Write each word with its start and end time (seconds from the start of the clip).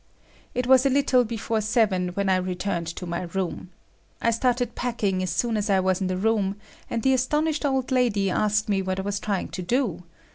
It 0.55 0.65
was 0.65 0.83
a 0.83 0.89
little 0.89 1.23
before 1.23 1.61
seven 1.61 2.07
when 2.15 2.27
I 2.27 2.37
returned 2.37 2.87
to 2.87 3.05
my 3.05 3.21
room. 3.35 3.69
I 4.19 4.31
started 4.31 4.73
packing 4.73 5.21
as 5.21 5.29
soon 5.29 5.55
as 5.55 5.69
I 5.69 5.79
was 5.79 6.01
in 6.01 6.07
the 6.07 6.17
room, 6.17 6.55
and 6.89 7.03
the 7.03 7.13
astonished 7.13 7.65
old 7.65 7.91
lady 7.91 8.27
asked 8.27 8.67
me 8.67 8.81
what 8.81 8.97
I 8.99 9.03
was 9.03 9.19
trying 9.19 9.49
to 9.49 9.61
do. 9.61 10.01